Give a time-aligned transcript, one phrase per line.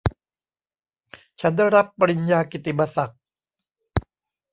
[1.41, 3.21] ฉันได้รับปริญญากิตติมศักดิ์